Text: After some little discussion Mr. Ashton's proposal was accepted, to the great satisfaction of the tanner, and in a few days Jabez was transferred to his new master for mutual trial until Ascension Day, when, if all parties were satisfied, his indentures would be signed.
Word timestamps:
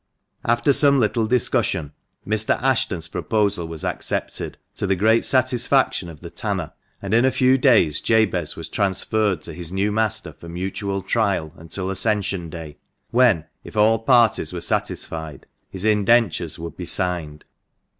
After 0.43 0.73
some 0.73 0.97
little 0.99 1.27
discussion 1.27 1.91
Mr. 2.27 2.59
Ashton's 2.59 3.07
proposal 3.07 3.67
was 3.67 3.85
accepted, 3.85 4.57
to 4.73 4.87
the 4.87 4.95
great 4.95 5.23
satisfaction 5.25 6.09
of 6.09 6.21
the 6.21 6.31
tanner, 6.31 6.73
and 7.03 7.13
in 7.13 7.23
a 7.23 7.29
few 7.31 7.55
days 7.55 8.01
Jabez 8.01 8.55
was 8.55 8.67
transferred 8.67 9.43
to 9.43 9.53
his 9.53 9.71
new 9.71 9.91
master 9.91 10.33
for 10.33 10.49
mutual 10.49 11.03
trial 11.03 11.53
until 11.55 11.91
Ascension 11.91 12.49
Day, 12.49 12.77
when, 13.11 13.45
if 13.63 13.77
all 13.77 13.99
parties 13.99 14.51
were 14.51 14.59
satisfied, 14.61 15.45
his 15.69 15.85
indentures 15.85 16.57
would 16.57 16.75
be 16.75 16.85
signed. 16.85 17.45